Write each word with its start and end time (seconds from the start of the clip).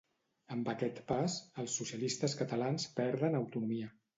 Amb 0.55 0.69
aquest 0.73 1.01
pas, 1.11 1.35
els 1.65 1.75
socialistes 1.81 2.35
catalans 2.43 2.89
perden 3.01 3.43
autonomia. 3.43 3.97